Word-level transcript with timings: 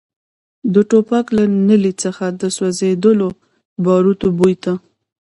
د 0.73 0.75
ټوپک 0.89 1.25
له 1.37 1.43
نلۍ 1.67 1.93
څخه 2.03 2.25
د 2.39 2.43
سوځېدلو 2.55 3.29
باروتو 3.83 4.27
بوی 4.37 4.55
ته. 4.63 4.73